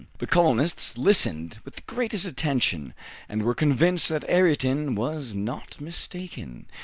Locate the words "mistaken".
5.79-6.65